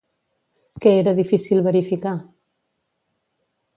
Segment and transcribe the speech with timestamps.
[0.85, 2.17] Què era difícil verificar?